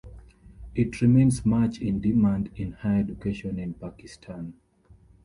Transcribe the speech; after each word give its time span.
It 0.73 0.99
remains 1.03 1.45
much 1.45 1.79
in 1.79 2.01
demand 2.01 2.49
in 2.55 2.71
higher 2.71 3.01
education 3.01 3.59
in 3.59 3.75
Pakistan. 3.75 4.55